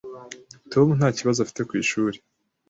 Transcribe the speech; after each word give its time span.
Tom 0.71 0.87
nta 0.97 1.09
kibazo 1.17 1.37
afite 1.41 1.61
ku 1.67 1.73
ishuri. 1.83 2.17